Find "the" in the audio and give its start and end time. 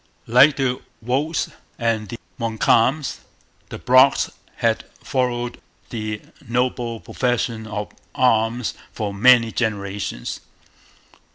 0.55-0.81, 2.09-2.17, 3.69-3.77, 5.91-6.23